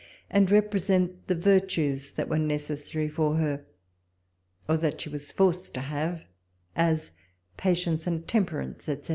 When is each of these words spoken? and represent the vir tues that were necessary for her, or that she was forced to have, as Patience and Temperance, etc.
and 0.31 0.49
represent 0.49 1.27
the 1.27 1.35
vir 1.35 1.59
tues 1.59 2.13
that 2.13 2.27
were 2.27 2.39
necessary 2.39 3.07
for 3.07 3.35
her, 3.35 3.63
or 4.67 4.75
that 4.75 4.99
she 4.99 5.09
was 5.09 5.31
forced 5.31 5.75
to 5.75 5.79
have, 5.81 6.23
as 6.75 7.11
Patience 7.55 8.07
and 8.07 8.27
Temperance, 8.27 8.89
etc. 8.89 9.09